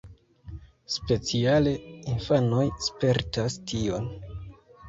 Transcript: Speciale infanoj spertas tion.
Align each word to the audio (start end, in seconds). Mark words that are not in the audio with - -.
Speciale 0.93 1.75
infanoj 2.15 2.65
spertas 2.87 3.63
tion. 3.73 4.09